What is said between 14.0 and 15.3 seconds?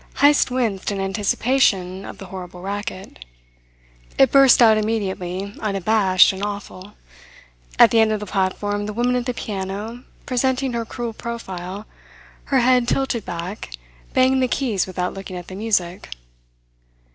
banged the keys without